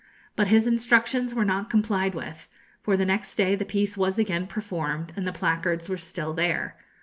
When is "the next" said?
2.97-3.35